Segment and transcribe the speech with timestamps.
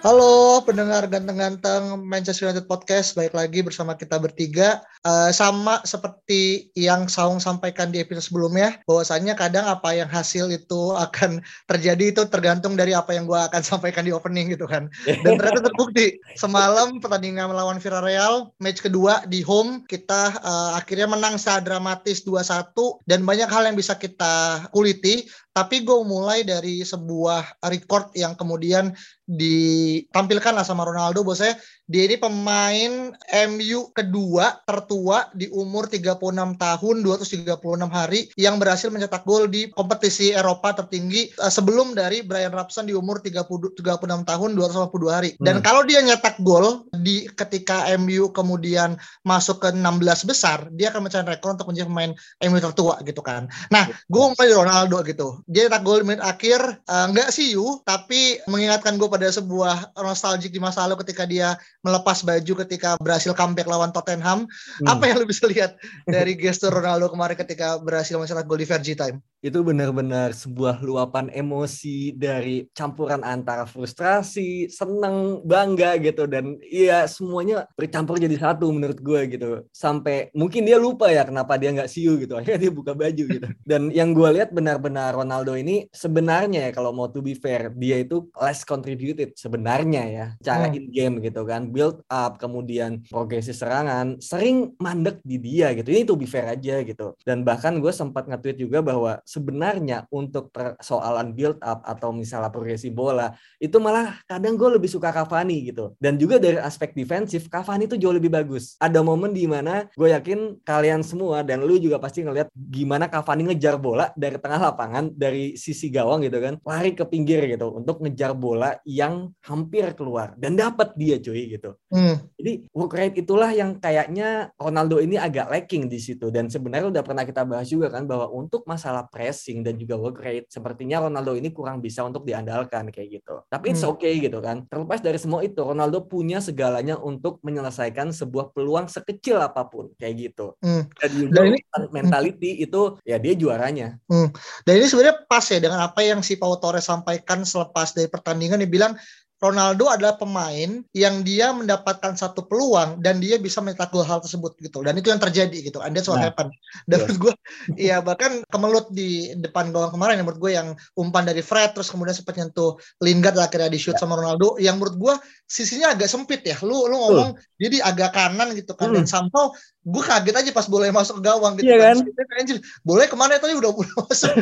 [0.00, 4.80] Halo pendengar ganteng-ganteng Manchester United Podcast, baik lagi bersama kita bertiga.
[5.04, 10.96] Uh, sama seperti yang Saung sampaikan di episode sebelumnya, bahwasanya kadang apa yang hasil itu
[10.96, 14.88] akan terjadi itu tergantung dari apa yang gue akan sampaikan di opening gitu kan.
[15.04, 21.36] Dan ternyata terbukti semalam pertandingan melawan Villarreal, match kedua di home kita uh, akhirnya menang
[21.36, 22.72] secara dramatis 2-1
[23.04, 25.28] dan banyak hal yang bisa kita kuliti.
[25.50, 28.94] Tapi gue mulai dari sebuah record yang kemudian
[29.26, 31.26] ditampilkan lah sama Ronaldo.
[31.26, 31.58] Bahwasanya
[31.90, 33.10] dia ini pemain
[33.50, 36.22] MU kedua tertua di umur 36
[36.54, 37.58] tahun 236
[37.90, 42.94] hari yang berhasil mencetak gol di kompetisi Eropa tertinggi uh, sebelum dari Brian Robson di
[42.94, 43.42] umur 30
[43.74, 45.30] 36 tahun 252 hari.
[45.42, 45.64] Dan hmm.
[45.66, 48.94] kalau dia nyetak gol di ketika MU kemudian
[49.26, 52.12] masuk ke 16 besar, dia akan mencapai rekor untuk menjadi pemain
[52.46, 53.50] MU tertua gitu kan.
[53.74, 55.42] Nah, gue mulai Ronaldo gitu.
[55.50, 59.98] Dia nyetak gol di menit akhir uh, nggak sih you, tapi mengingatkan gue pada sebuah
[59.98, 64.44] nostalgic di masa lalu ketika dia melepas baju ketika berhasil comeback lawan Tottenham.
[64.46, 64.86] Hmm.
[64.88, 68.94] Apa yang lu bisa lihat dari gestur Ronaldo kemarin ketika berhasil mencetak gol di Vergi
[68.96, 69.18] Time?
[69.40, 77.64] Itu benar-benar sebuah luapan emosi dari campuran antara frustrasi, seneng, bangga gitu dan iya semuanya
[77.72, 79.64] bercampur jadi satu menurut gue gitu.
[79.72, 82.36] Sampai mungkin dia lupa ya kenapa dia nggak siu gitu.
[82.38, 83.48] Akhirnya dia buka baju gitu.
[83.64, 87.96] Dan yang gue lihat benar-benar Ronaldo ini sebenarnya ya kalau mau to be fair, dia
[88.04, 90.26] itu less contributed sebenarnya ya.
[90.44, 90.76] Cara hmm.
[90.76, 95.88] in game gitu kan build up, kemudian progresi serangan, sering mandek di dia gitu.
[95.94, 97.14] Ini tuh be fair aja gitu.
[97.22, 102.90] Dan bahkan gue sempat nge-tweet juga bahwa sebenarnya untuk persoalan build up atau misalnya progresi
[102.90, 103.30] bola,
[103.62, 105.94] itu malah kadang gue lebih suka Cavani gitu.
[106.02, 108.74] Dan juga dari aspek defensif, Cavani itu jauh lebih bagus.
[108.82, 113.52] Ada momen di mana gue yakin kalian semua dan lu juga pasti ngeliat gimana Cavani
[113.52, 118.00] ngejar bola dari tengah lapangan, dari sisi gawang gitu kan, lari ke pinggir gitu untuk
[118.00, 121.76] ngejar bola yang hampir keluar dan dapat dia cuy gitu gitu.
[121.92, 122.16] Hmm.
[122.40, 127.02] Jadi work rate itulah yang kayaknya Ronaldo ini agak lacking di situ dan sebenarnya udah
[127.04, 131.36] pernah kita bahas juga kan bahwa untuk masalah pressing dan juga work rate sepertinya Ronaldo
[131.36, 133.44] ini kurang bisa untuk diandalkan kayak gitu.
[133.52, 133.92] Tapi it's hmm.
[133.92, 134.64] okay gitu kan.
[134.64, 140.32] Terlepas dari semua itu Ronaldo punya segalanya untuk menyelesaikan sebuah peluang sekecil apa pun kayak
[140.32, 140.56] gitu.
[140.64, 140.88] Hmm.
[140.96, 141.58] Dan juga dan ini,
[141.92, 142.64] mentality hmm.
[142.64, 144.00] itu ya dia juaranya.
[144.08, 144.32] Hmm.
[144.64, 148.62] Dan ini sebenarnya pas ya dengan apa yang si Pau Torres sampaikan selepas dari pertandingan
[148.64, 148.92] dia bilang
[149.40, 154.52] Ronaldo adalah pemain yang dia mendapatkan satu peluang dan dia bisa mencetak gol hal tersebut
[154.60, 154.84] gitu.
[154.84, 155.80] Dan itu yang terjadi gitu.
[155.80, 156.52] And that's what nah, happen
[156.86, 157.34] dan menurut gue
[157.78, 160.68] ya bahkan kemelut di depan gawang kemarin yang menurut gue yang
[160.98, 164.02] umpan dari Fred terus kemudian sempat nyentuh Lingard akhirnya di shoot yeah.
[164.02, 165.14] sama Ronaldo yang menurut gue
[165.46, 166.56] sisinya agak sempit ya.
[166.62, 167.58] Lu lu ngomong uh.
[167.58, 168.90] jadi agak kanan gitu kan.
[168.90, 169.02] Hmm.
[169.02, 172.58] dan somehow gue kaget aja pas boleh masuk ke gawang gitu yeah, kan, kan?
[172.84, 174.32] boleh ke mana tadi udah udah masuk.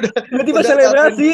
[0.00, 0.12] Udah
[0.48, 1.30] tiba selebrasi.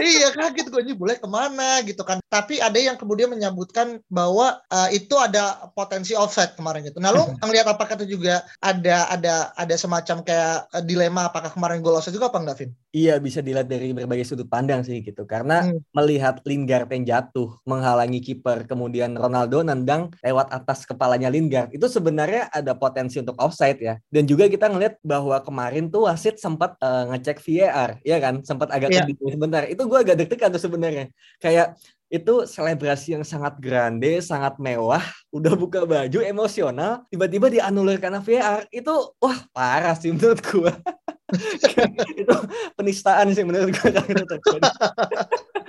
[0.00, 1.80] iya kaget gue ini boleh ke mana?
[1.86, 2.18] Gitu kan.
[2.26, 6.98] Tapi tapi ada yang kemudian menyebutkan bahwa uh, itu ada potensi offset kemarin gitu.
[6.98, 11.78] Nah, lu ngelihat apakah itu juga ada ada ada semacam kayak uh, dilema apakah kemarin
[11.78, 12.70] gol offset juga apa enggak, Vin?
[12.90, 15.22] Iya, bisa dilihat dari berbagai sudut pandang sih gitu.
[15.30, 15.94] Karena hmm.
[15.94, 22.50] melihat Lingard yang jatuh menghalangi kiper, kemudian Ronaldo nendang lewat atas kepalanya Lingard, itu sebenarnya
[22.50, 23.94] ada potensi untuk offside ya.
[24.10, 28.42] Dan juga kita ngelihat bahwa kemarin tuh wasit sempat uh, ngecek VAR, ya kan?
[28.42, 29.06] Sempat agak yeah.
[29.06, 29.70] sebentar.
[29.70, 31.14] Itu gue agak deg-degan tuh sebenarnya.
[31.38, 31.78] Kayak
[32.10, 38.66] itu selebrasi yang sangat grande, sangat mewah, udah buka baju emosional, tiba-tiba dianulir karena VR.
[38.74, 40.74] Itu wah parah sih menurut gua.
[42.20, 42.34] itu
[42.74, 43.90] penistaan sih menurut gue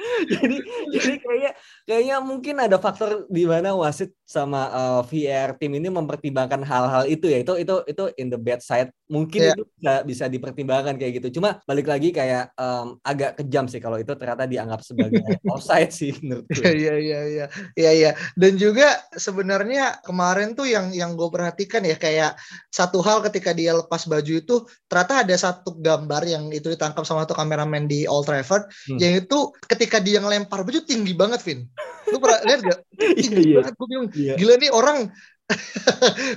[0.31, 0.57] jadi
[0.89, 1.51] jadi kayaknya
[1.85, 7.03] kayaknya mungkin ada faktor di mana wasit sama uh, eh, VR tim ini mempertimbangkan hal-hal
[7.05, 9.53] itu ya itu itu itu in the bad side mungkin yeah.
[9.59, 11.37] itu bisa bisa dipertimbangkan kayak gitu.
[11.37, 15.19] Cuma balik lagi kayak um, agak kejam sih kalau itu ternyata dianggap sebagai
[15.53, 16.63] offside sih menurut gue.
[16.63, 18.11] Iya iya iya iya iya.
[18.39, 22.39] Dan juga sebenarnya kemarin tuh yang yang gue perhatikan ya kayak
[22.71, 24.55] satu hal ketika dia lepas baju itu
[24.87, 28.97] ternyata ada satu gambar yang itu ditangkap sama satu kameramen di Old Trafford hmm.
[28.97, 31.67] yang itu ketika dia ngelempar baju tinggi banget Vin.
[32.07, 32.79] Lu pernah lihat gak?
[33.01, 34.33] Iya, tinggi iya, banget gue bilang iya.
[34.37, 34.97] gila nih orang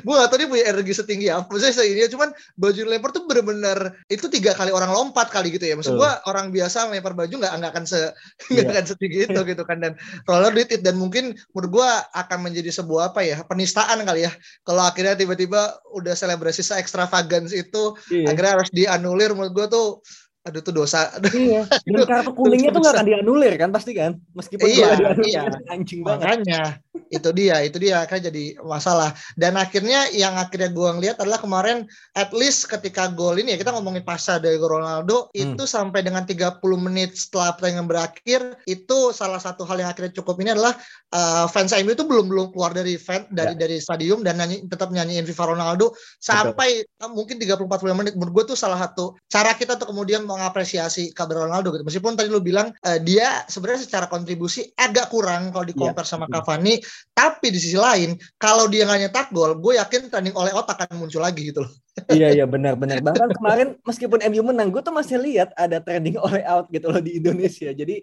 [0.04, 3.94] gue gak tau dia punya energi setinggi apa maksudnya ini cuman baju lempar tuh bener-bener
[4.10, 5.74] itu tiga kali orang lompat kali gitu ya.
[5.74, 7.98] Maksud gue orang biasa lempar baju nggak nggak akan se
[8.52, 8.74] nggak yeah.
[8.74, 9.78] akan setinggi itu gitu kan.
[9.82, 9.92] Dan
[10.30, 10.82] roller did it.
[10.86, 14.32] Dan mungkin menurut gue akan menjadi sebuah apa ya penistaan kali ya.
[14.62, 18.30] Kalau akhirnya tiba-tiba udah selebrasi se ekstravagans itu yeah.
[18.30, 19.34] akhirnya harus dianulir.
[19.34, 19.86] Menurut gue tuh
[20.44, 21.08] aduh tuh dosa.
[21.32, 21.64] Iya.
[21.88, 24.92] Dan kartu kuningnya tuh nggak akan dianulir kan pasti kan, meskipun iya,
[25.24, 25.42] iya.
[25.72, 26.44] anjing banget.
[26.44, 26.62] Makanya
[27.08, 29.16] itu dia, itu dia kan jadi masalah.
[29.34, 33.72] Dan akhirnya yang akhirnya gue ngeliat adalah kemarin at least ketika gol ini ya kita
[33.72, 35.56] ngomongin pasca dari Ronaldo hmm.
[35.56, 40.36] itu sampai dengan 30 menit setelah pertandingan berakhir itu salah satu hal yang akhirnya cukup
[40.44, 40.76] ini adalah
[41.14, 43.60] uh, fans MU itu belum belum keluar dari fan dari ya.
[43.64, 47.10] dari stadium dan nyanyi tetap nyanyiin Viva Ronaldo sampai Betul.
[47.14, 51.46] mungkin 30 40 menit menurut gue tuh salah satu cara kita tuh kemudian mengapresiasi kabar
[51.46, 51.86] Ronaldo gitu.
[51.86, 56.10] Meskipun tadi lu bilang uh, dia sebenarnya secara kontribusi agak kurang kalau di compare yeah.
[56.10, 56.82] sama Cavani,
[57.14, 60.98] tapi di sisi lain kalau dia nggak nyetak gol, gue yakin trending oleh otak akan
[60.98, 61.72] muncul lagi gitu loh.
[62.18, 62.98] iya iya benar benar.
[62.98, 66.98] Bahkan kemarin meskipun MU menang, gue tuh masih lihat ada trending oleh out gitu loh
[66.98, 67.70] di Indonesia.
[67.70, 68.02] Jadi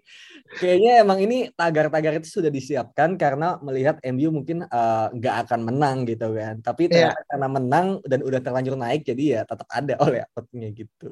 [0.57, 5.59] kayaknya emang ini tagar-tagar itu sudah disiapkan karena melihat MU mungkin eh, nggak uh, akan
[5.67, 6.63] menang gitu kan.
[6.63, 7.11] Tapi yeah.
[7.27, 11.11] karena menang dan udah terlanjur naik, jadi ya tetap ada oleh outnya gitu.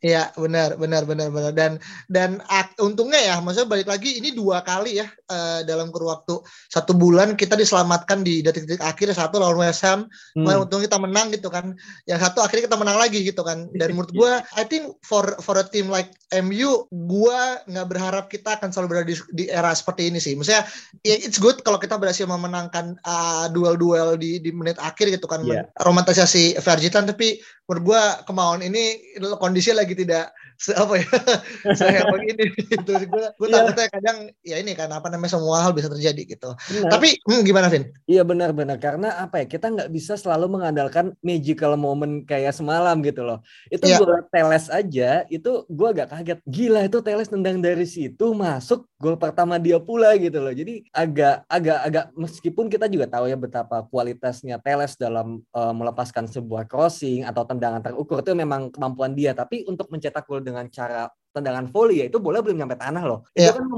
[0.00, 1.52] Iya benar benar benar benar.
[1.52, 1.76] Dan
[2.08, 6.40] dan ak, untungnya ya maksudnya balik lagi ini dua kali ya uh, dalam kurun waktu
[6.72, 10.08] satu bulan kita diselamatkan di detik-detik akhir satu lawan West Ham
[10.40, 10.64] hmm.
[10.64, 11.76] untung kita menang gitu kan.
[12.08, 13.68] Yang satu akhirnya kita menang lagi gitu kan.
[13.76, 18.56] Dan menurut gue I think for for a team like MU gue nggak berharap kita
[18.56, 20.32] akan selalu berada di, di era seperti ini sih.
[20.32, 20.64] Maksudnya
[21.04, 25.44] ya it's good kalau kita berhasil memenangkan uh, duel-duel di di menit akhir gitu kan
[25.44, 25.68] yeah.
[25.84, 27.36] romantisasi Vergitan tapi
[27.70, 28.98] menurut gue kemauan ini
[29.38, 31.08] kondisi lagi tidak se apa ya
[31.80, 33.64] saya begini gitu gue gue yeah.
[33.64, 36.92] takutnya kadang ya ini kan apa namanya semua hal bisa terjadi gitu benar.
[36.92, 37.88] tapi hmm, gimana Vin?
[38.04, 43.24] Iya benar-benar karena apa ya kita nggak bisa selalu mengandalkan magical moment kayak semalam gitu
[43.24, 43.40] loh
[43.72, 43.96] itu yeah.
[43.96, 49.16] gue teles aja itu gue agak kaget gila itu teles tendang dari situ masuk gol
[49.16, 53.80] pertama dia pula gitu loh jadi agak agak agak meskipun kita juga tahu ya betapa
[53.88, 59.64] kualitasnya teles dalam uh, melepaskan sebuah crossing atau tendangan terukur itu memang kemampuan dia tapi
[59.64, 63.20] untuk mencetak gol dengan cara tendangan volley ya itu bola belum nyampe tanah loh.
[63.34, 63.54] Yeah.
[63.54, 63.68] Itu kan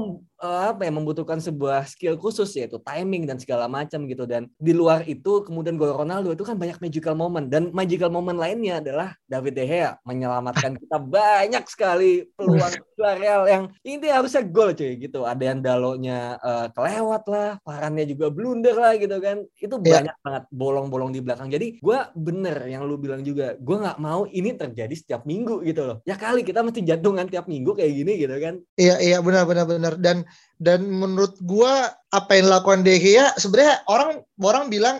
[0.43, 4.75] uh, apa ya membutuhkan sebuah skill khusus yaitu timing dan segala macam gitu dan di
[4.75, 9.15] luar itu kemudian gol Ronaldo itu kan banyak magical moment dan magical moment lainnya adalah
[9.25, 15.27] David De Gea menyelamatkan kita banyak sekali peluang Real yang ini harusnya gol cuy gitu.
[15.27, 19.43] Ada yang dalonya uh, kelewat lah, parannya juga blunder lah gitu kan.
[19.59, 19.99] Itu yeah.
[19.99, 21.51] banyak banget bolong-bolong di belakang.
[21.51, 25.83] Jadi gue bener yang lu bilang juga, gue nggak mau ini terjadi setiap minggu gitu
[25.83, 25.97] loh.
[26.07, 28.55] Ya kali kita mesti jantungan tiap minggu kayak gini gitu kan.
[28.77, 30.27] Iya iya benar benar benar dan
[30.59, 34.99] dan menurut gua apa yang dilakukan De Gea sebenarnya orang orang bilang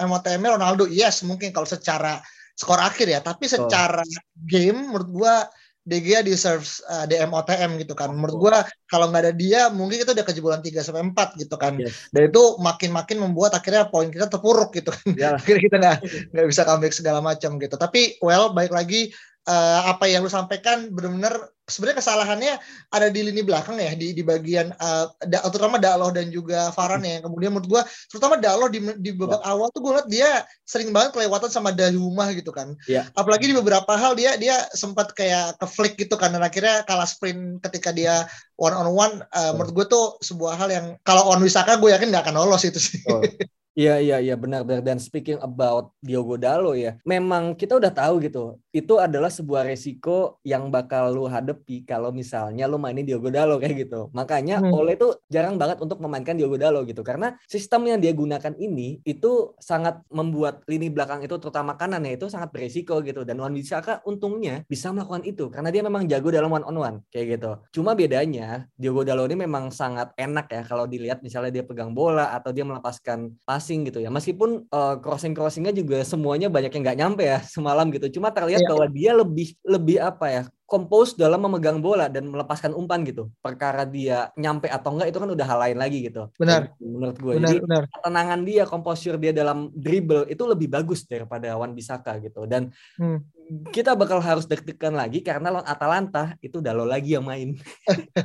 [0.00, 2.22] MOTM Ronaldo yes mungkin kalau secara
[2.54, 4.22] skor akhir ya tapi secara oh.
[4.46, 5.34] game menurut gua
[5.82, 8.14] De Gea deserves uh, DMOTM gitu kan.
[8.14, 11.74] Menurut gua kalau nggak ada dia mungkin kita udah kejebolan 3 sampai 4 gitu kan.
[11.74, 12.06] Yes.
[12.14, 15.10] Dan itu makin-makin membuat akhirnya poin kita terpuruk gitu kan.
[15.18, 15.34] Yeah.
[15.42, 15.98] akhirnya kita nggak
[16.30, 17.74] nggak bisa comeback segala macam gitu.
[17.74, 19.10] Tapi well baik lagi
[19.50, 22.54] uh, apa yang lu sampaikan benar-benar sebenarnya kesalahannya
[22.92, 27.00] ada di lini belakang ya di di bagian uh, da, terutama Daloh dan juga Farhan
[27.00, 29.48] ya kemudian menurut gua terutama Daloh di di babak ya.
[29.48, 30.30] awal tuh gue liat dia
[30.68, 33.08] sering banget kelewatan sama Dayumah gitu kan ya.
[33.16, 37.08] apalagi di beberapa hal dia dia sempat kayak ke flick gitu kan dan akhirnya kalah
[37.08, 38.28] sprint ketika dia
[38.60, 42.12] one on one uh, menurut gue tuh sebuah hal yang kalau on Wisaka gue yakin
[42.12, 43.24] nggak akan lolos itu sih oh.
[43.72, 48.20] Iya iya iya benar benar dan speaking about Diogo Dalo ya, memang kita udah tahu
[48.20, 48.60] gitu.
[48.68, 53.88] Itu adalah sebuah resiko yang bakal lu hadapi kalau misalnya lu mainin Diogo Dalo kayak
[53.88, 54.12] gitu.
[54.12, 54.76] Makanya hmm.
[54.76, 59.00] Ole itu jarang banget untuk memainkan Diogo Dalo gitu karena sistem yang dia gunakan ini
[59.08, 63.56] itu sangat membuat lini belakang itu terutama kanan ya itu sangat beresiko gitu dan Wan
[63.56, 67.56] Bisaka untungnya bisa melakukan itu karena dia memang jago dalam one on one kayak gitu.
[67.80, 72.36] Cuma bedanya Diogo Dalo ini memang sangat enak ya kalau dilihat misalnya dia pegang bola
[72.36, 74.10] atau dia melepaskan pas passing gitu ya.
[74.10, 78.18] Meskipun uh, crossing-crossingnya juga semuanya banyak yang nggak nyampe ya semalam gitu.
[78.18, 78.70] Cuma terlihat yeah.
[78.74, 83.30] bahwa dia lebih lebih apa ya kompos dalam memegang bola dan melepaskan umpan gitu.
[83.38, 86.26] Perkara dia nyampe atau enggak itu kan udah hal lain lagi gitu.
[86.34, 86.74] Benar.
[86.82, 87.32] Menurut gue.
[87.38, 87.82] Benar, Jadi benar.
[87.86, 92.42] ketenangan dia, komposur dia dalam dribble itu lebih bagus daripada Wan Bisaka gitu.
[92.50, 93.42] Dan hmm
[93.72, 97.58] kita bakal harus deg-degan lagi karena lawan Atalanta itu udah lo lagi yang main.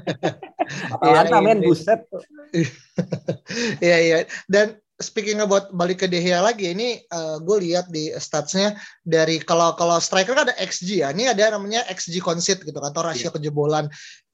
[0.94, 1.68] Atalanta Iya, main iya.
[1.68, 2.00] buset.
[3.84, 4.18] Iya iya.
[4.48, 7.02] Dan speaking about balik ke De Gea lagi ini
[7.42, 11.14] gue lihat di statsnya dari kalau kalau striker kan ada XG ya.
[11.14, 13.88] Ini ada namanya XG concede gitu kan atau rasio kejebolan.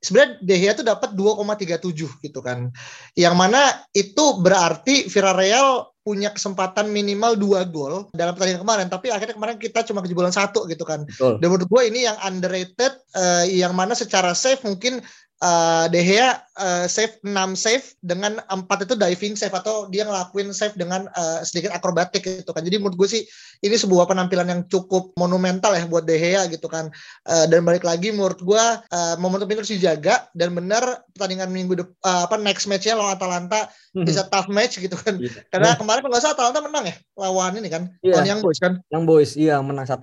[0.04, 2.72] Sebenarnya De Gea tuh dapat 2,37 gitu kan.
[3.16, 3.62] Yang mana
[3.96, 9.88] itu berarti Villarreal punya kesempatan minimal dua gol dalam pertandingan kemarin tapi akhirnya kemarin kita
[9.88, 11.40] cuma kejebolan satu gitu kan Betul.
[11.40, 15.00] dan menurut gue ini yang underrated eh, yang mana secara save mungkin
[15.44, 20.56] eh, De Gea eh, save 6 save dengan 4 itu diving save atau dia ngelakuin
[20.56, 22.64] save dengan eh, sedikit akrobatik gitu kan.
[22.64, 23.22] Jadi menurut gue sih
[23.60, 26.88] ini sebuah penampilan yang cukup monumental ya buat De Gea gitu kan.
[27.28, 31.76] Eh, dan balik lagi menurut gue eh, momentum ini harus dijaga dan benar pertandingan minggu
[31.84, 35.22] depan apa next matchnya lawan Atalanta bisa tough match gitu kan.
[35.22, 35.46] Iya.
[35.54, 37.94] Karena kemarin kalau salah Atalanta menang ya lawan ini kan.
[38.02, 38.14] Iya.
[38.18, 38.74] Lawan Young Boys kan.
[38.90, 40.02] Yang boys, iya menang 1-0.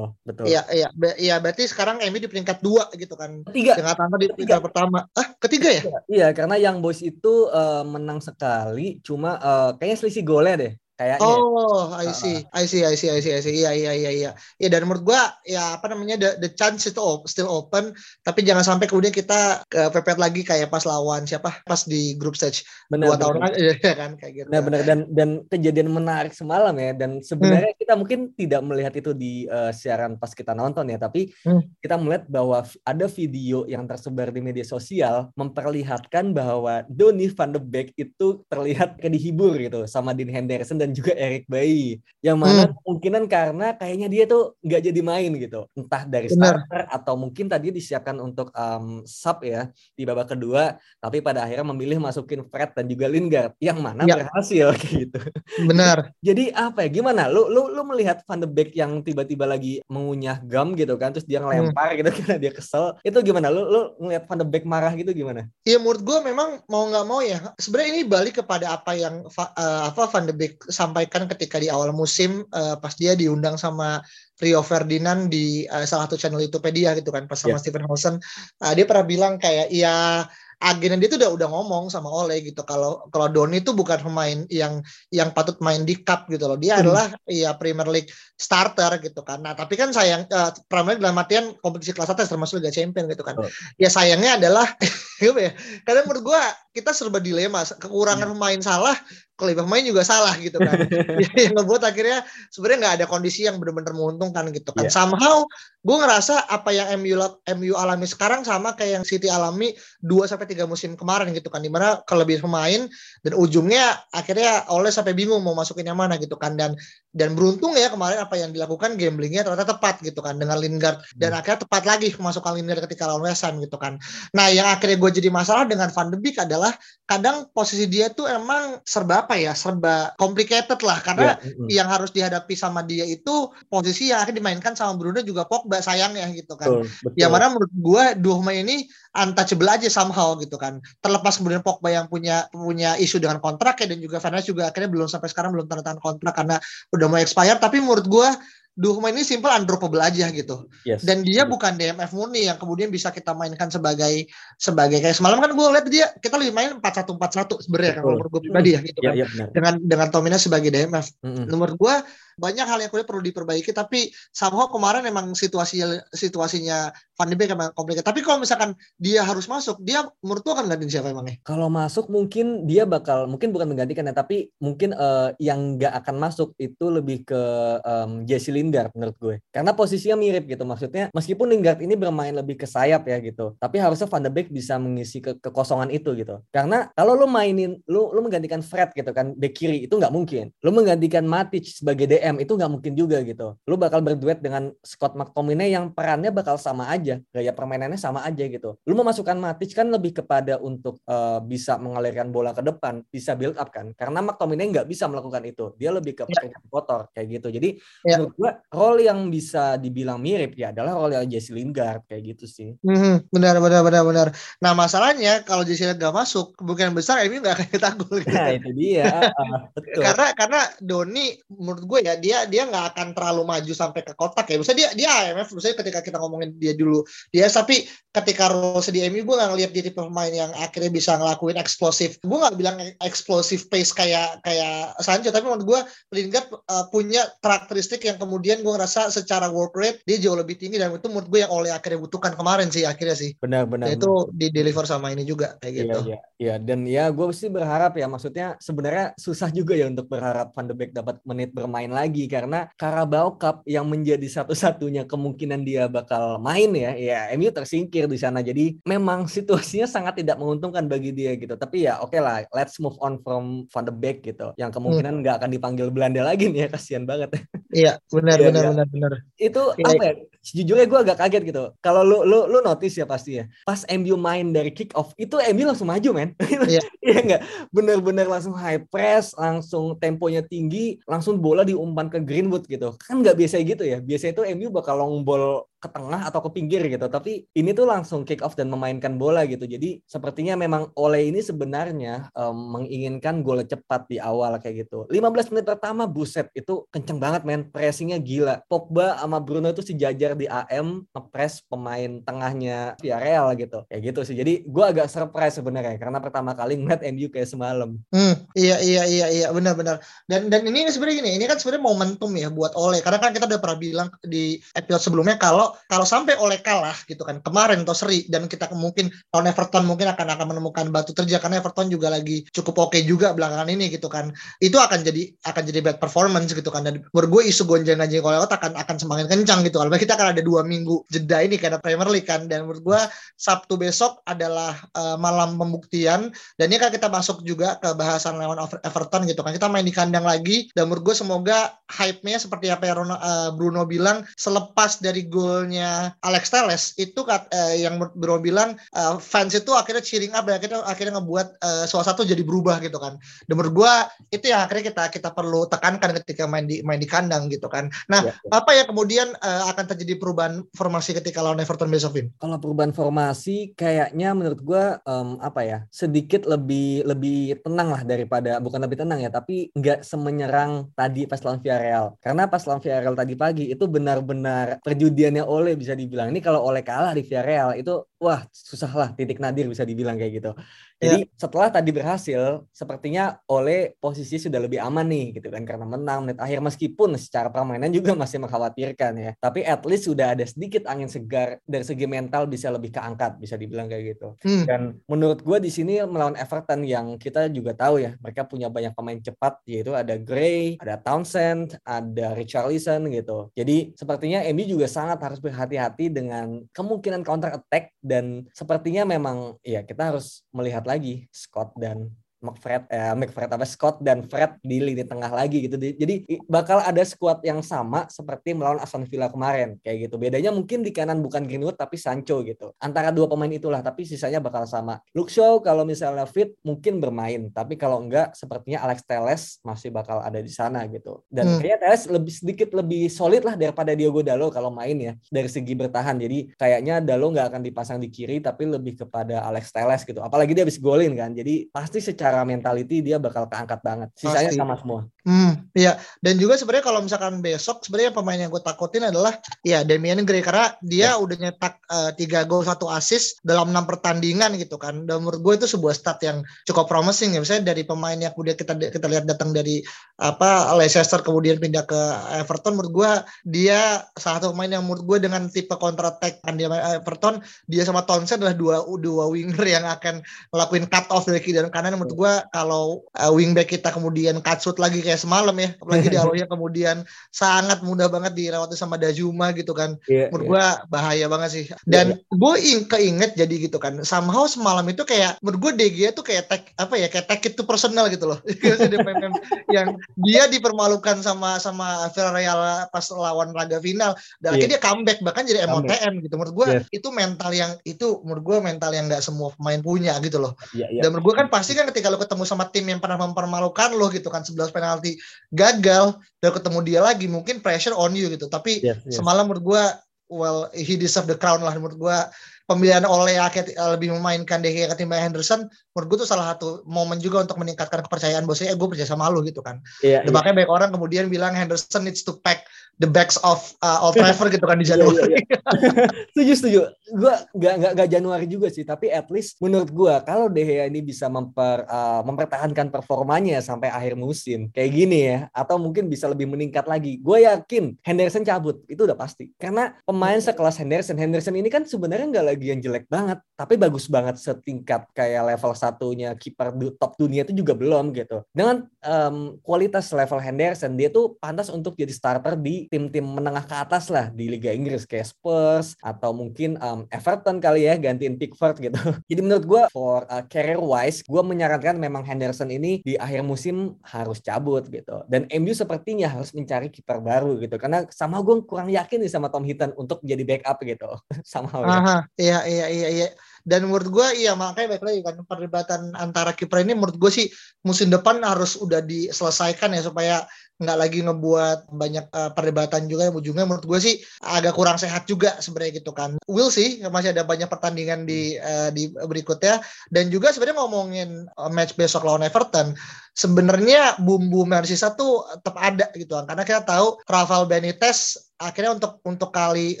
[0.28, 0.44] Betul.
[0.44, 1.36] Iya, iya, Be- iya.
[1.40, 3.40] Berarti sekarang MU di peringkat dua gitu kan.
[3.48, 3.80] Ketiga.
[3.80, 4.95] Dengan Atalanta di peringkat pertama.
[5.16, 5.82] Ah, ketiga ya?
[6.08, 10.72] Iya, karena yang boys itu eh, menang sekali, cuma eh, kayaknya selisih golnya deh.
[10.96, 11.36] Kayaknya.
[11.44, 13.52] Oh, I see, I see, I see, I see, I see.
[13.60, 14.30] Iya, iya, iya, iya.
[14.56, 17.92] Ya dan menurut gua ya apa namanya the, the chance itu op- still open,
[18.24, 21.60] tapi jangan sampai kemudian kita ke pepet lagi kayak pas lawan siapa?
[21.68, 23.52] Pas di group stage benar, dua tahun benar.
[23.52, 24.46] lagi ya kan kayak gitu.
[24.48, 29.46] Benar-benar dan dan kejadian menarik semalam ya dan sebenarnya kita mungkin tidak melihat itu di
[29.46, 31.62] eh, siaran pas kita nonton ya tapi Hmm.
[31.78, 37.62] kita melihat bahwa ada video yang tersebar di media sosial memperlihatkan bahwa Donny van de
[37.62, 42.74] Beek itu terlihat kayak dihibur gitu sama Dean Henderson dan juga Eric Bailly yang mana
[42.82, 46.66] kemungkinan karena kayaknya dia tuh nggak jadi main gitu entah dari Benar.
[46.66, 51.70] starter atau mungkin tadi disiapkan untuk um, sub ya di babak kedua tapi pada akhirnya
[51.70, 54.18] memilih masukin Fred dan juga Lingard yang mana Ya.
[54.26, 55.22] berhasil gitu.
[55.62, 56.10] Benar.
[56.18, 57.30] Jadi apa ya gimana?
[57.30, 61.28] Lu lu lu melihat Van de Beek yang tiba-tiba lagi mengunyah gum gitu kan terus
[61.28, 62.96] dia ngelempar gitu karena dia kesel.
[63.04, 63.52] Itu gimana?
[63.52, 65.44] Lu lu ngelihat Van de Beek marah gitu gimana?
[65.68, 69.82] Iya menurut gue memang mau nggak mau ya sebenarnya ini balik kepada apa yang eh,
[69.92, 74.00] apa Van de Beek sampaikan ketika di awal musim eh, pas dia diundang sama
[74.40, 77.62] Rio Ferdinand di eh, salah satu channel Youtubepedia gitu kan pas sama Ya.
[77.62, 78.16] Stephen Hawson
[78.56, 80.24] Eh, dia pernah bilang kayak ya
[80.56, 84.48] agennya dia tuh udah udah ngomong sama Ole gitu kalau kalau Doni itu bukan pemain
[84.48, 84.80] yang
[85.12, 86.88] yang patut main di cup gitu loh dia Hmm.
[86.88, 88.08] adalah ya Premier League
[88.40, 92.32] starter gitu kan nah tapi kan sayang eh, Premier League dalam artian kompetisi kelas atas
[92.32, 93.52] termasuk Liga Champion gitu kan Betul.
[93.76, 94.66] ya sayangnya adalah
[95.20, 95.52] ya?
[95.84, 96.40] Karena menurut gua
[96.76, 97.64] kita serba dilema.
[97.64, 98.92] Kekurangan pemain salah,
[99.40, 100.84] kelebihan pemain juga salah gitu kan.
[101.40, 102.20] yang ngebuat akhirnya
[102.52, 104.84] sebenarnya nggak ada kondisi yang benar-benar menguntungkan gitu kan.
[104.84, 104.92] Iya.
[104.92, 105.48] Somehow
[105.80, 107.16] gue ngerasa apa yang MU
[107.56, 109.72] MU alami sekarang sama kayak yang City alami
[110.04, 111.64] 2 sampai 3 musim kemarin gitu kan.
[111.64, 112.84] Di mana kelebihan pemain
[113.24, 116.76] dan ujungnya akhirnya oleh sampai bingung mau masukin yang mana gitu kan dan
[117.16, 121.32] dan beruntung ya kemarin apa yang dilakukan gamblingnya ternyata tepat gitu kan dengan Lingard dan
[121.32, 123.96] akhirnya tepat lagi kemasukan Lingard ketika lawan West Ham gitu kan.
[124.36, 126.65] Nah, yang akhirnya gue jadi masalah dengan Van de Beek adalah
[127.06, 131.70] kadang posisi dia tuh emang serba apa ya, serba complicated lah karena mm-mm.
[131.70, 136.26] yang harus dihadapi sama dia itu posisi yang akhirnya dimainkan sama Bruno juga Pogba sayangnya
[136.34, 136.82] gitu kan.
[136.82, 137.18] betul, betul.
[137.18, 138.76] Yang mana menurut gue dua pemain ini
[139.14, 140.82] untouchable aja somehow gitu kan.
[140.98, 144.90] Terlepas kemudian Pogba yang punya punya isu dengan kontrak ya dan juga Dijk juga akhirnya
[144.90, 146.56] belum sampai sekarang belum tanda tangan kontrak karena
[146.90, 148.28] udah mau expired tapi menurut gue
[148.76, 151.00] dua pemain ini simple undroppable aja gitu Yes.
[151.00, 154.28] dan dia bukan DMF murni yang kemudian bisa kita mainkan sebagai
[154.60, 158.30] sebagai kayak semalam kan gue lihat dia kita lebih main 4-1-4-1 sebenarnya kan kalau menurut
[158.36, 159.46] gue pribadi ya gitu Iya, kan iya benar.
[159.50, 161.48] dengan dengan Tomina sebagai DMF Mm-mm.
[161.48, 161.94] menurut gue
[162.36, 165.80] banyak hal yang kemudian perlu diperbaiki tapi somehow kemarin emang situasi
[166.12, 168.04] situasinya Van de Beek emang komplika.
[168.04, 171.40] Tapi kalau misalkan dia harus masuk dia menurut gue akan gantiin siapa emangnya?
[171.40, 176.16] Kalau masuk mungkin dia bakal mungkin bukan menggantikan ya tapi mungkin eh, yang nggak akan
[176.20, 177.42] masuk itu lebih ke
[177.80, 179.34] em, Jesse Lingard menurut gue.
[179.48, 183.80] Karena posisinya mirip gitu maksudnya meskipun Lingard ini bermain lebih ke sayap ya gitu tapi
[183.80, 186.42] harusnya Van de Beek bisa mengisi ke kekosongan itu gitu.
[186.52, 190.52] Karena kalau lu mainin lu lu menggantikan Fred gitu kan bek kiri itu nggak mungkin.
[190.60, 193.54] Lu menggantikan Matic sebagai DM itu nggak mungkin juga gitu.
[193.64, 198.42] Lu bakal berduet dengan Scott McTominay yang perannya bakal sama aja gaya permainannya sama aja
[198.42, 198.74] gitu.
[198.82, 203.54] Lu memasukkan Matic kan lebih kepada untuk eh, bisa mengalirkan bola ke depan bisa build
[203.54, 203.94] up kan.
[203.94, 205.70] Karena McTominay nggak bisa melakukan itu.
[205.78, 206.34] Dia lebih ke Ya.
[206.42, 207.48] peringkat kotor kayak gitu.
[207.54, 207.68] Jadi
[208.02, 208.18] Ya.
[208.18, 212.44] menurut gua role yang bisa dibilang mirip ya adalah role yang Jesse Lingard kayak gitu
[212.48, 212.74] sih.
[212.82, 214.26] Mhm, benar benar benar benar.
[214.58, 218.32] Nah masalahnya kalau Jesse Lingard gak masuk kemungkinan besar MU gak akan cetak gol gitu.
[218.34, 219.04] Nah itu dia.
[219.36, 220.00] Ah, betul.
[220.00, 224.48] Karena karena Doni menurut gue ya dia dia nggak akan terlalu maju sampai ke kotak
[224.48, 224.56] ya.
[224.56, 226.95] Misalnya dia dia AMF misalnya ketika kita ngomongin dia dulu
[227.34, 227.84] dia tapi
[228.16, 232.16] ketika Rose di MU gue nggak ngeliat dia tipe pemain yang akhirnya bisa ngelakuin eksplosif.
[232.24, 235.80] Gue nggak bilang eksplosif pace kayak kayak Sancho tapi menurut gue
[236.16, 240.80] Lingard uh, punya karakteristik yang kemudian gue ngerasa secara work rate dia jauh lebih tinggi
[240.80, 243.36] dan itu menurut gue yang oleh akhirnya butuhkan kemarin sih akhirnya sih.
[243.36, 245.98] Benar-benar itu di deliver sama ini juga kayak iya, gitu.
[246.08, 246.54] iya, iya.
[246.56, 250.72] dan ya gue sih berharap ya maksudnya sebenarnya susah juga ya untuk berharap Van de
[250.72, 252.24] Beek dapat menit bermain lagi.
[252.30, 258.18] Karena Carabao Cup yang menjadi satu-satunya kemungkinan dia bakal main ya ya MU tersingkir di
[258.20, 262.46] sana jadi memang situasinya sangat tidak menguntungkan bagi dia gitu tapi ya oke okay lah
[262.54, 265.20] let's move on from Van de Beek gitu yang kemungkinan hmm.
[265.26, 265.42] nggak hmm.
[265.42, 267.34] akan dipanggil Belanda lagi nih ya kasihan banget
[267.74, 268.70] iya benar iya, benar iya.
[268.70, 269.86] benar benar itu iya.
[269.90, 270.14] apa ya
[270.46, 274.14] sejujurnya gue agak kaget gitu kalau lu lu lu notice ya pasti ya pas MU
[274.14, 276.30] main dari kick off itu MU langsung maju men
[276.70, 277.18] iya yeah.
[277.18, 277.42] enggak
[277.74, 283.34] bener-bener langsung high press langsung temponya tinggi langsung bola diumpan ke Greenwood gitu kan nggak
[283.34, 287.06] biasa gitu ya biasa itu MU bakal long ball ke tengah atau ke pinggir gitu.
[287.06, 289.64] Tapi ini tuh langsung kick off dan memainkan bola gitu.
[289.68, 295.06] Jadi sepertinya memang Ole ini sebenarnya um, menginginkan gol cepat di awal kayak gitu.
[295.08, 297.62] 15 menit pertama buset itu kenceng banget men.
[297.70, 298.64] Pressingnya gila.
[298.66, 303.82] Pogba sama Bruno itu sejajar di AM ngepres pemain tengahnya Villarreal gitu.
[303.88, 304.36] Kayak gitu sih.
[304.36, 307.96] Jadi gue agak surprise sebenarnya karena pertama kali ngeliat MU kayak semalam.
[308.12, 309.98] Hmm, iya iya iya iya benar-benar.
[310.28, 313.48] Dan dan ini sebenarnya gini, ini kan sebenarnya momentum ya buat Ole karena kan kita
[313.48, 317.96] udah pernah bilang di episode sebelumnya kalau kalau sampai oleh kalah gitu kan kemarin atau
[317.96, 322.10] seri dan kita mungkin tahun Everton mungkin akan akan menemukan batu terjal karena Everton juga
[322.10, 325.96] lagi cukup oke okay juga belakangan ini gitu kan itu akan jadi akan jadi bad
[326.02, 329.78] performance gitu kan dan menurut gue isu gonjang ganjing oleh akan akan semakin kencang gitu
[329.78, 333.00] kalau kita akan ada dua minggu jeda ini karena Premier League kan dan menurut gue
[333.36, 338.58] Sabtu besok adalah uh, malam pembuktian dan ini kan kita masuk juga ke bahasan lawan
[338.82, 342.88] Everton gitu kan kita main di kandang lagi dan menurut gue semoga hype-nya seperti apa
[342.88, 348.74] yang uh, Bruno bilang selepas dari golnya Alex Teles itu kat, uh, yang Bro bilang
[348.96, 352.82] uh, fans itu akhirnya cheering up dan akhirnya akhirnya ngebuat uh, suasana tuh jadi berubah
[352.82, 353.18] gitu kan.
[353.46, 353.92] Dan menurut gua
[354.32, 357.92] itu yang akhirnya kita kita perlu tekankan ketika main di main di kandang gitu kan.
[358.10, 358.50] Nah, ya, ya.
[358.50, 362.28] apa ya kemudian uh, akan terjadi perubahan formasi ketika lawan Everton besok ini?
[362.36, 365.78] Kalau perubahan formasi kayaknya menurut gua um, apa ya?
[365.92, 371.40] sedikit lebih lebih tenang lah daripada bukan lebih tenang ya, tapi nggak semenyerang tadi pas
[371.44, 372.18] lawan Villarreal.
[372.20, 376.82] Karena pas lawan Villarreal tadi pagi itu benar-benar perjudiannya oleh bisa dibilang ini kalau oleh
[376.84, 380.50] kalah di Villarreal itu wah susah lah titik nadir bisa dibilang kayak gitu.
[380.96, 381.36] Jadi yeah.
[381.36, 386.40] setelah tadi berhasil, sepertinya oleh posisi sudah lebih aman nih gitu kan karena menang menit
[386.40, 389.30] akhir meskipun secara permainan juga masih mengkhawatirkan ya.
[389.36, 393.60] Tapi at least sudah ada sedikit angin segar dari segi mental bisa lebih keangkat bisa
[393.60, 394.28] dibilang kayak gitu.
[394.40, 394.64] Hmm.
[394.64, 398.96] Dan menurut gue di sini melawan Everton yang kita juga tahu ya mereka punya banyak
[398.96, 403.52] pemain cepat yaitu ada Gray, ada Townsend, ada Richarlison gitu.
[403.52, 409.84] Jadi sepertinya MU juga sangat harus berhati-hati dengan kemungkinan counter attack dan sepertinya memang ya
[409.84, 412.06] kita harus melihat lagi Scott dan
[412.46, 415.74] McFred, eh, McFred apa Scott dan Fred di lini tengah lagi gitu.
[415.76, 420.16] Jadi bakal ada squad yang sama seperti melawan Aston Villa kemarin kayak gitu.
[420.16, 422.70] Bedanya mungkin di kanan bukan Greenwood tapi Sancho gitu.
[422.78, 425.02] Antara dua pemain itulah tapi sisanya bakal sama.
[425.16, 430.20] Luke Shaw kalau misalnya fit mungkin bermain, tapi kalau enggak sepertinya Alex Teles masih bakal
[430.20, 431.24] ada di sana gitu.
[431.32, 431.58] Dan hmm.
[431.58, 435.72] kayaknya Teles lebih sedikit lebih solid lah daripada Diogo Dalo kalau main ya dari segi
[435.72, 436.20] bertahan.
[436.20, 440.20] Jadi kayaknya Dalo nggak akan dipasang di kiri tapi lebih kepada Alex Teles gitu.
[440.20, 441.32] Apalagi dia habis golin kan.
[441.32, 444.12] Jadi pasti secara secara mentality dia bakal keangkat banget.
[444.12, 444.60] Sisanya Pasti.
[444.60, 445.00] sama semua.
[445.24, 445.96] Hmm, iya.
[446.20, 450.44] Dan juga sebenarnya kalau misalkan besok sebenarnya pemain yang gue takutin adalah ya Damian Gray
[450.44, 451.18] karena dia ya.
[451.18, 455.08] udah nyetak uh, tiga gol satu assist dalam enam pertandingan gitu kan.
[455.08, 457.40] Dan menurut gue itu sebuah stat yang cukup promising ya.
[457.40, 459.80] Misalnya dari pemain yang kemudian kita kita lihat datang dari
[460.20, 462.00] apa Leicester kemudian pindah ke
[462.40, 463.10] Everton menurut gue
[463.48, 467.84] dia salah satu pemain yang menurut gue dengan tipe counter attack kan dia Everton dia
[467.84, 472.00] sama Townsend adalah dua dua winger yang akan melakukan cut off dari kiri dan kanan
[472.00, 476.10] menurut gue gue kalau uh, wingback kita kemudian cut shoot lagi kayak semalam ya apalagi
[476.10, 480.50] di awalnya kemudian sangat mudah banget dirawati sama Dajuma gitu kan yeah, menurut yeah.
[480.50, 482.38] gue bahaya banget sih dan yeah, yeah.
[482.42, 486.50] gue ing keinget jadi gitu kan somehow semalam itu kayak menurut gue DG tuh kayak
[486.50, 488.38] tag apa ya kayak take itu personal gitu loh
[489.76, 489.94] yang
[490.26, 494.58] dia dipermalukan sama sama Villarreal pas lawan laga final dan yeah.
[494.58, 496.82] akhirnya dia comeback bahkan jadi MOTM gitu menurut gue yeah.
[496.90, 500.90] itu mental yang itu menurut gue mental yang nggak semua pemain punya gitu loh yeah,
[500.90, 501.06] yeah.
[501.06, 504.10] dan menurut gue kan pasti kan ketika lo ketemu sama tim yang pernah mempermalukan lo
[504.10, 505.18] gitu kan 11 penalti
[505.50, 509.18] gagal dan ketemu dia lagi mungkin pressure on you gitu tapi yes, yes.
[509.18, 509.84] semalam menurut gue
[510.30, 512.18] well he deserve the crown lah menurut gue
[512.66, 517.22] pemilihan oleh akhir lebih memainkan De Gea ketimbang Henderson menurut gue tuh salah satu momen
[517.22, 520.34] juga untuk meningkatkan kepercayaan bosnya eh gue percaya sama lu gitu kan iya, Dan iya.
[520.34, 524.56] makanya banyak orang kemudian bilang Henderson needs to pack the backs of uh, Old Trafford
[524.56, 525.32] gitu kan di iya, iya, Januari.
[525.36, 525.40] Iya,
[526.32, 526.80] setuju setuju.
[527.12, 530.88] Gue gak, gak, gak Januari juga sih, tapi at least menurut gue kalau De Gea
[530.88, 536.26] ini bisa memper, uh, mempertahankan performanya sampai akhir musim kayak gini ya, atau mungkin bisa
[536.26, 537.20] lebih meningkat lagi.
[537.20, 539.52] Gue yakin Henderson cabut itu udah pasti.
[539.60, 544.08] Karena pemain sekelas Henderson, Henderson ini kan sebenarnya nggak lagi yang jelek banget, tapi bagus
[544.08, 548.44] banget setingkat kayak level satunya kiper top dunia itu juga belum gitu.
[548.54, 553.76] Dengan um, kualitas level Henderson, dia tuh pantas untuk jadi starter di tim-tim menengah ke
[553.78, 558.82] atas lah di Liga Inggris kayak Spurs atau mungkin um, Everton kali ya gantiin Pickford
[558.82, 558.98] gitu.
[559.30, 563.96] Jadi menurut gue for uh, career wise gue menyarankan memang Henderson ini di akhir musim
[564.02, 565.22] harus cabut gitu.
[565.30, 569.48] Dan MU sepertinya harus mencari kiper baru gitu karena sama gue kurang yakin nih sama
[569.48, 571.08] Tom Hinton untuk jadi backup gitu.
[571.46, 571.98] sama ya.
[572.36, 573.28] iya iya iya iya
[573.66, 577.46] dan menurut gue iya makanya baik lagi kan perdebatan antara kiper ini menurut gue sih
[577.82, 583.36] musim depan harus udah diselesaikan ya supaya nggak lagi ngebuat banyak uh, perdebatan juga yang
[583.36, 586.36] ujungnya menurut gue sih agak kurang sehat juga sebenarnya gitu kan.
[586.44, 589.80] Will sih masih ada banyak pertandingan di uh, di berikutnya
[590.12, 592.92] dan juga sebenarnya ngomongin uh, match besok lawan Everton
[593.36, 599.20] sebenarnya bumbu Merseyside tuh tetap ada gitu kan karena kita tahu Rafael Benitez akhirnya untuk
[599.28, 600.00] untuk kali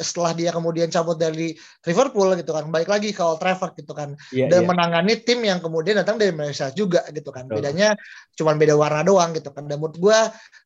[0.00, 1.52] setelah dia kemudian cabut dari
[1.84, 4.16] Liverpool gitu kan balik lagi ke Old Trafford gitu kan.
[4.32, 4.68] Yeah, dan yeah.
[4.68, 7.44] menangani tim yang kemudian datang dari Malaysia juga gitu kan.
[7.52, 7.92] Bedanya
[8.32, 9.68] cuma beda warna doang gitu kan.
[9.68, 10.18] Dan menurut gue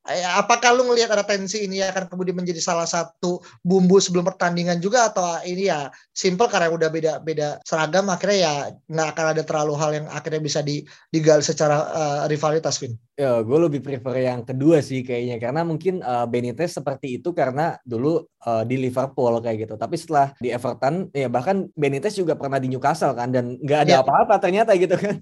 [0.07, 4.79] eh, apakah lu ngelihat ada tensi ini akan kemudian menjadi salah satu bumbu sebelum pertandingan
[4.79, 5.11] juga?
[5.11, 8.53] Atau ini ya simple karena udah beda beda seragam akhirnya ya
[8.87, 10.63] nggak akan ada terlalu hal yang akhirnya bisa
[11.11, 12.19] digali secara uh,
[12.61, 12.93] rivalitas Vin.
[13.17, 17.81] Ya, gue lebih prefer yang kedua sih kayaknya karena mungkin uh, Benitez seperti itu karena
[17.89, 19.75] dulu uh, di Liverpool kayak gitu.
[19.81, 23.95] Tapi setelah di Everton, ya bahkan Benitez juga pernah di Newcastle kan dan nggak ada
[23.97, 24.01] iya.
[24.05, 25.17] apa-apa ternyata gitu kan.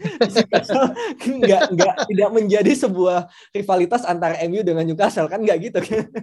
[1.46, 6.10] nggak nggak tidak menjadi sebuah rivalitas antara MU dengan Newcastle kan nggak gitu kan.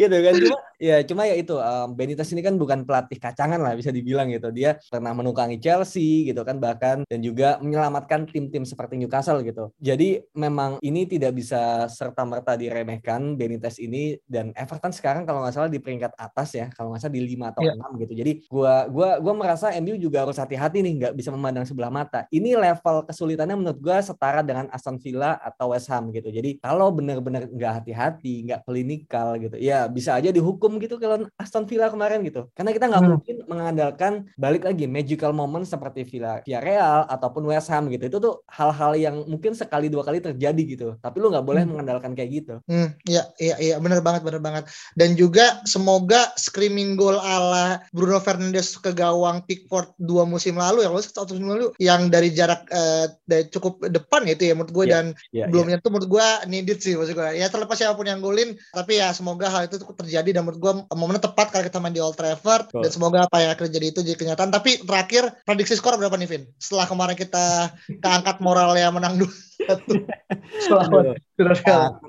[0.00, 3.78] gitu kan cuma ya cuma ya itu um, Benitez ini kan bukan pelatih kacangan lah
[3.78, 4.50] bisa dibilang gitu.
[4.50, 9.70] Dia pernah menukangi Chelsea gitu kan bahkan dan juga menyelamatkan tim-tim seperti Newcastle gitu.
[9.78, 15.54] Jadi memang ini tidak bisa serta merta diremehkan Benitez ini dan Everton sekarang kalau nggak
[15.54, 17.78] salah di peringkat atas ya kalau nggak salah di lima atau iya.
[17.78, 18.12] enam gitu.
[18.18, 22.26] Jadi gua gua gua merasa MU juga harus hati-hati nih nggak bisa memandang sebelah mata.
[22.34, 26.26] Ini level kesulitannya menurut gua setara dengan Aston Villa atau West Ham gitu.
[26.26, 31.66] Jadi kalau benar-benar nggak hati-hati nggak klinikal gitu ya bisa aja dihukum gitu kalau Aston
[31.66, 32.48] Villa kemarin gitu.
[32.54, 33.12] Karena kita nggak hmm.
[33.12, 38.08] mungkin mengandalkan balik lagi magical moment seperti Villa Real ataupun West Ham gitu.
[38.08, 40.88] Itu tuh hal-hal yang mungkin sekali dua kali terjadi gitu.
[41.02, 41.70] Tapi lu nggak boleh hmm.
[41.74, 42.54] mengandalkan kayak gitu.
[42.70, 44.64] Hmm, iya iya iya benar banget benar banget.
[44.94, 50.90] Dan juga semoga screaming goal ala Bruno Fernandes ke gawang Pickford dua musim lalu ya,
[51.02, 54.94] satu musim lalu yang dari jarak uh, dari cukup depan itu ya menurut gue yeah,
[54.94, 55.04] dan
[55.34, 55.84] yeah, belumnya yeah.
[55.84, 57.30] tuh menurut gue needed sih maksud gue.
[57.34, 60.72] Ya terlepas siapa pun yang golin, tapi ya semoga hal itu terjadi dan menurut gue
[60.94, 62.70] momennya tepat kalau kita main di Old Trafford.
[62.70, 62.86] Oh.
[62.86, 64.54] dan semoga apa yang akan terjadi itu jadi kenyataan.
[64.54, 66.42] Tapi terakhir prediksi skor berapa nih Vin?
[66.62, 69.34] Setelah kemarin kita keangkat moralnya menang dua
[70.62, 70.86] setelah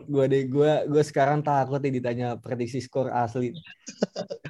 [0.05, 0.43] gue deh.
[0.45, 3.49] Gue gue sekarang takut nih ditanya prediksi skor asli.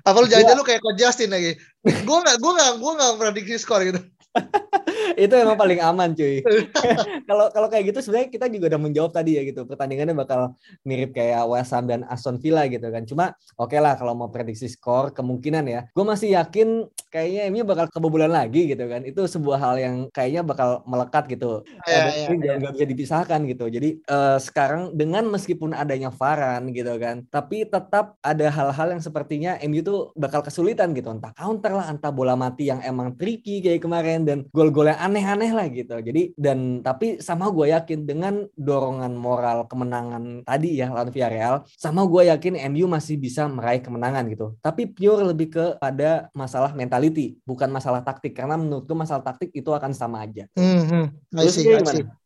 [0.03, 1.55] Apa lu jangan lu kayak Coach Justin lagi?
[1.83, 4.03] Gue nggak gue nggak gue nggak prediksi skor gitu
[5.19, 6.39] itu emang paling aman cuy.
[7.29, 9.63] Kalau kalau kayak gitu sebenarnya kita juga udah menjawab tadi ya gitu.
[9.63, 13.07] Pertandingannya bakal mirip kayak West Ham dan Aston Villa gitu kan.
[13.07, 15.81] Cuma oke okay lah kalau mau prediksi skor kemungkinan ya.
[15.95, 19.07] Gue masih yakin kayaknya ini bakal kebobolan lagi gitu kan.
[19.07, 21.63] Itu sebuah hal yang kayaknya bakal melekat gitu.
[21.87, 22.53] Ya, ya, ya.
[22.59, 23.65] nggak bisa dipisahkan gitu.
[23.71, 29.57] Jadi uh, sekarang dengan meskipun adanya Varan gitu kan tapi tetap ada hal-hal yang sepertinya
[29.65, 31.09] MU tuh bakal kesulitan gitu.
[31.09, 35.51] Entah counter lah entah bola mati yang emang tricky kayak kemarin dan gol-gol yang aneh-aneh
[35.51, 35.97] lah gitu.
[35.97, 42.05] Jadi dan tapi sama gue yakin dengan dorongan moral kemenangan tadi ya lawan Villarreal, sama
[42.05, 44.53] gue yakin MU masih bisa meraih kemenangan gitu.
[44.61, 49.49] Tapi pure lebih ke pada masalah mentality, bukan masalah taktik karena menurut gue masalah taktik
[49.51, 50.45] itu akan sama aja.
[50.53, 51.03] Mm -hmm.
[51.33, 51.91] Terus gimana?
[51.91, 52.22] I see.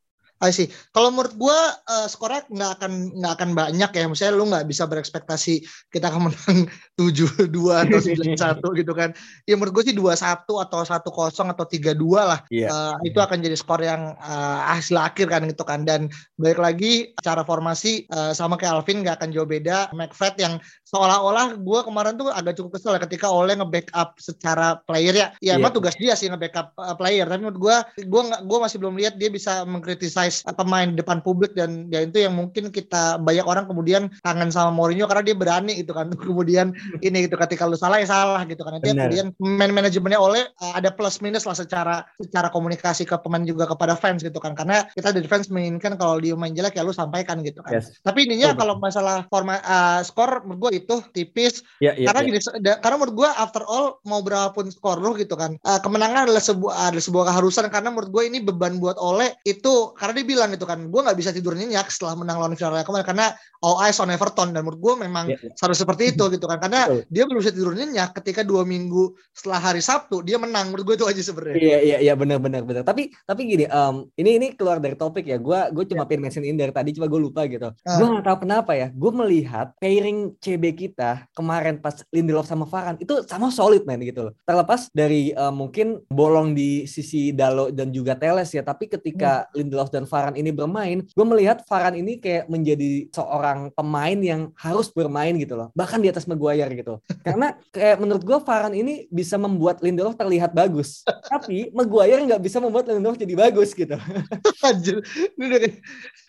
[0.93, 4.06] Kalau menurut gue uh, skornya nggak akan nggak akan banyak ya.
[4.06, 9.12] Misalnya lu nggak bisa berekspektasi kita akan menang tujuh dua atau sembilan satu gitu kan.
[9.50, 12.39] Ya menurut gue sih dua satu atau satu kosong atau tiga dua lah.
[12.54, 12.69] Yeah.
[12.69, 15.84] Uh, itu akan jadi skor yang uh, hasil akhir kan gitu kan.
[15.84, 19.89] Dan balik lagi cara formasi uh, sama kayak Alvin nggak akan jauh beda.
[19.97, 20.62] McFred yang
[20.93, 25.28] seolah-olah gue kemarin tuh agak cukup kesel ya ketika oleh nge-backup secara player ya.
[25.41, 25.56] Ya yeah.
[25.58, 27.26] emang tugas dia sih nge-backup uh, player.
[27.26, 31.23] Tapi menurut gue gue gue masih belum lihat dia bisa mengkritisi surprise pemain di depan
[31.23, 35.36] publik dan ya itu yang mungkin kita banyak orang kemudian kangen sama Mourinho karena dia
[35.38, 39.32] berani gitu kan kemudian ini gitu ketika lu salah ya salah gitu kan nanti kemudian
[39.39, 43.95] man manajemennya oleh uh, ada plus minus lah secara secara komunikasi ke pemain juga kepada
[43.95, 47.39] fans gitu kan karena kita dari fans menginginkan kalau dia main jelek ya lu sampaikan
[47.45, 47.95] gitu kan yes.
[48.04, 52.39] tapi ininya kalau masalah forma uh, skor menurut gue itu tipis yeah, yeah, karena yeah.
[52.39, 56.43] Gini, karena menurut gue after all mau berapapun skor lu gitu kan uh, kemenangan adalah
[56.43, 60.49] sebuah ada sebuah keharusan karena menurut gue ini beban buat Oleh itu karena dia bilang
[60.53, 63.25] gitu kan gue nggak bisa tidur nyenyak setelah menang lawan Villarreal kemarin karena
[63.65, 65.53] all eyes on Everton dan menurut gue memang yeah, yeah.
[65.61, 67.01] harus seperti itu gitu kan karena Betul.
[67.09, 70.95] dia belum bisa tidur nyenyak ketika dua minggu setelah hari Sabtu dia menang menurut gue
[71.01, 74.47] itu aja sebenarnya iya iya iya benar benar benar tapi tapi gini um, ini ini
[74.53, 76.09] keluar dari topik ya gue gue cuma yeah.
[76.09, 77.97] pengen mention ini dari tadi cuma gue lupa gitu uh.
[77.97, 82.99] gue nggak tahu kenapa ya gue melihat pairing CB kita kemarin pas Lindelof sama Varane
[82.99, 87.91] itu sama solid man gitu loh terlepas dari uh, mungkin bolong di sisi Dalo dan
[87.91, 89.53] juga Teles ya tapi ketika hmm.
[89.62, 94.89] Lindelof dan Varane ini bermain gue melihat Varane ini kayak menjadi seorang pemain yang harus
[94.91, 95.69] bermain gitu loh.
[95.73, 96.99] Bahkan di atas Maguire gitu.
[97.27, 101.03] Karena kayak menurut gue Varane ini bisa membuat Lindelof terlihat bagus.
[101.06, 103.95] Tapi Maguire nggak bisa membuat Lindelof jadi bagus gitu.
[104.67, 105.03] Anjir.
[105.38, 105.75] Ini udah kayak,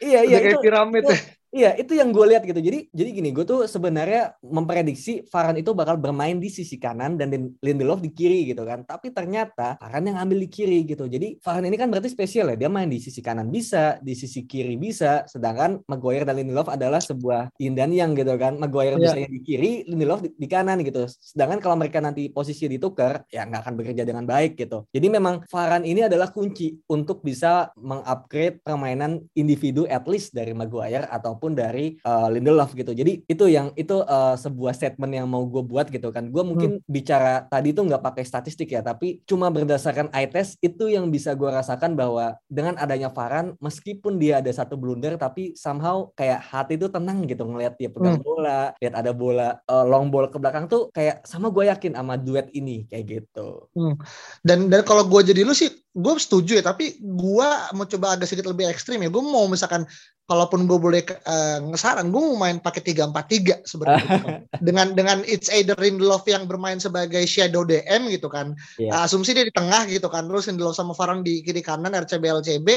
[0.02, 1.18] iya, iya, kayak piramid ya.
[1.48, 2.60] Iya, itu yang gue lihat gitu.
[2.60, 7.32] Jadi jadi gini, gue tuh sebenarnya memprediksi Varane itu bakal bermain di sisi kanan dan
[7.64, 8.84] Lindelof di kiri gitu kan.
[8.84, 11.08] Tapi ternyata Varane yang ambil di kiri gitu.
[11.08, 12.56] Jadi Varane ini kan berarti spesial ya.
[12.60, 15.24] Dia main di sisi kanan bisa, di sisi kiri bisa.
[15.24, 18.60] Sedangkan Maguire dan Lindelof adalah sebuah yin dan yang gitu kan.
[18.60, 19.16] Maguire yeah.
[19.16, 21.08] bisa di kiri, Lindelof di, di kanan gitu.
[21.08, 24.84] Sedangkan kalau mereka nanti posisi ditukar, ya nggak akan bekerja dengan baik gitu.
[24.92, 31.08] Jadi memang Varane ini adalah kunci untuk bisa mengupgrade permainan individu at least dari Maguire
[31.08, 32.90] atau maupun dari uh, Lindelof gitu.
[32.90, 36.34] Jadi itu yang itu uh, sebuah statement yang mau gue buat gitu kan.
[36.34, 36.90] Gue mungkin hmm.
[36.90, 41.38] bicara tadi itu nggak pakai statistik ya, tapi cuma berdasarkan eye test itu yang bisa
[41.38, 46.74] gue rasakan bahwa dengan adanya Varan meskipun dia ada satu blunder tapi somehow kayak hati
[46.74, 48.26] itu tenang gitu ngelihat dia pegang hmm.
[48.26, 52.18] bola, lihat ada bola uh, long ball ke belakang tuh kayak sama gue yakin sama
[52.18, 53.70] duet ini kayak gitu.
[53.78, 53.94] Hmm.
[54.42, 58.30] Dan dan kalau gue jadi lu sih gue setuju ya tapi gue mau coba agak
[58.30, 59.82] sedikit lebih ekstrim ya gue mau misalkan
[60.28, 65.18] kalaupun gue boleh uh, ngesaran gue mau main pakai tiga empat tiga sebenarnya dengan dengan
[65.24, 68.52] it's either Lindelof yang bermain sebagai shadow DM gitu kan.
[68.76, 68.92] Yeah.
[68.92, 69.00] Iya.
[69.00, 70.28] uh, asumsi dia di tengah gitu kan.
[70.28, 72.68] Terus Lindelof sama Varane di kiri kanan RCB LCB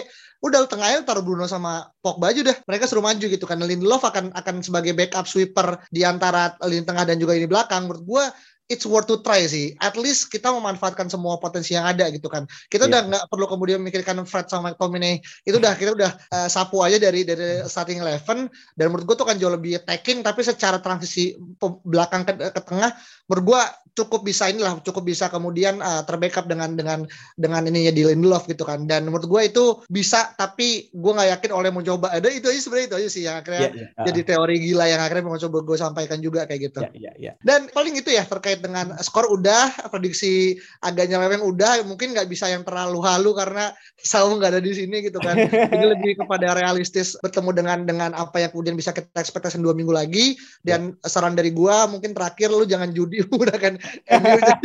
[0.41, 3.59] udah tengahnya taruh Bruno sama Pogba aja deh mereka suruh maju gitu kan.
[3.59, 7.91] Lindelof akan akan sebagai backup sweeper di antara lini tengah dan juga ini belakang.
[7.91, 8.23] Menurut gue
[8.71, 9.75] it's worth to try sih.
[9.83, 12.47] At least kita memanfaatkan semua potensi yang ada gitu kan.
[12.71, 12.91] Kita yeah.
[12.95, 15.19] udah nggak perlu kemudian memikirkan Fred sama McTominay.
[15.43, 18.47] Itu udah kita udah uh, sapu aja dari dari starting eleven.
[18.79, 20.23] Dan menurut gue tuh kan jauh lebih attacking.
[20.23, 21.35] Tapi secara transisi
[21.83, 22.95] belakang ke, ke tengah,
[23.27, 27.03] menurut gue cukup bisa inilah cukup bisa kemudian uh, terbackup dengan dengan
[27.35, 31.51] dengan ininya di Lindelof gitu kan dan menurut gue itu bisa tapi gue nggak yakin
[31.51, 34.05] oleh mau coba ada itu aja sebenarnya itu aja sih yang akhirnya yeah, yeah.
[34.07, 37.35] jadi teori gila yang akhirnya mau coba gue sampaikan juga kayak gitu yeah, yeah, yeah.
[37.43, 42.47] dan paling itu ya terkait dengan skor udah prediksi agak nyeleweng udah mungkin nggak bisa
[42.47, 45.37] yang terlalu halu karena Saung nggak ada di sini gitu kan.
[45.71, 49.93] Jadi lebih kepada realistis bertemu dengan dengan apa yang kemudian bisa kita ekspektasi dua minggu
[49.93, 50.33] lagi.
[50.65, 53.77] Dan saran dari gue mungkin terakhir lu jangan judi udah kan.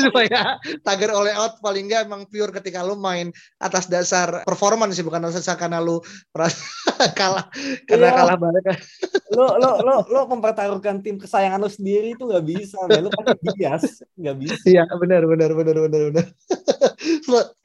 [0.01, 1.61] Supaya tagar oleh out.
[1.61, 3.29] Paling nggak emang pure ketika lu main
[3.61, 6.01] atas dasar performance sih bukan atas dasar karena lu
[7.19, 7.45] kalah
[7.85, 8.17] karena iya.
[8.17, 8.65] kalah balik.
[9.37, 13.83] lo lo lo lo mempertaruhkan tim kesayangan lo sendiri itu nggak bisa lo pasti bias
[14.21, 14.55] nggak bisa.
[14.69, 16.27] Iya benar benar benar benar benar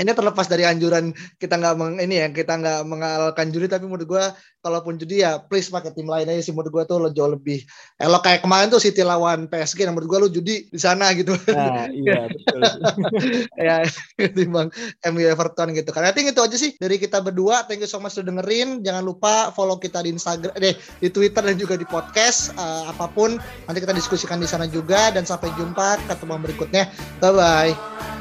[0.02, 4.08] ini terlepas dari anjuran kita nggak meng ini ya kita nggak mengalahkan juri tapi menurut
[4.08, 4.24] gue
[4.62, 6.54] kalaupun judi ya please pakai tim lain aja sih.
[6.54, 7.66] Menurut gue tuh lo jauh lebih
[7.98, 11.34] elok kayak kemarin tuh City lawan PSG menurut gue lo judi di sana gitu.
[11.52, 12.62] Nah, iya betul.
[13.62, 13.86] Ya
[14.18, 14.70] ketimbang
[15.12, 15.90] MU Everton gitu.
[15.92, 17.66] Kan I think itu aja sih dari kita berdua.
[17.66, 18.86] Thank you so much sudah dengerin.
[18.86, 23.10] Jangan lupa follow kita di Instagram deh di Twitter dan juga di podcast uh, apa
[23.12, 23.38] pun.
[23.66, 25.10] Nanti kita diskusikan di sana juga.
[25.12, 26.84] Dan sampai jumpa ketemu berikutnya.
[27.20, 28.21] Bye bye